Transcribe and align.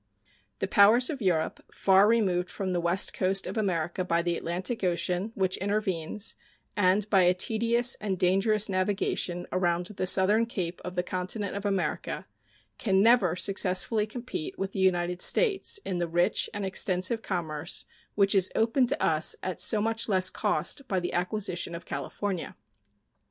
The 0.57 0.67
powers 0.67 1.11
of 1.11 1.21
Europe, 1.21 1.59
far 1.71 2.07
removed 2.07 2.49
from 2.49 2.73
the 2.73 2.81
west 2.81 3.13
coast 3.13 3.45
of 3.45 3.55
America 3.55 4.03
by 4.03 4.23
the 4.23 4.35
Atlantic 4.35 4.83
Ocean, 4.83 5.31
which 5.35 5.57
intervenes, 5.57 6.33
and 6.75 7.07
by 7.11 7.21
a 7.21 7.35
tedious 7.35 7.93
and 8.01 8.17
dangerous 8.17 8.67
navigation 8.67 9.45
around 9.51 9.85
the 9.85 10.07
southern 10.07 10.47
cape 10.47 10.81
of 10.83 10.95
the 10.95 11.03
continent 11.03 11.55
of 11.55 11.67
America, 11.67 12.25
can 12.79 13.03
never 13.03 13.35
successfully 13.35 14.07
compete 14.07 14.57
with 14.57 14.71
the 14.71 14.79
United 14.79 15.21
States 15.21 15.77
in 15.85 15.99
the 15.99 16.07
rich 16.07 16.49
and 16.51 16.65
extensive 16.65 17.21
commerce 17.21 17.85
which 18.15 18.33
is 18.33 18.51
opened 18.55 18.89
to 18.89 19.03
us 19.03 19.35
at 19.43 19.59
so 19.59 19.79
much 19.79 20.09
less 20.09 20.31
cost 20.31 20.87
by 20.87 20.99
the 20.99 21.13
acquisition 21.13 21.75
of 21.75 21.85
California. 21.85 22.55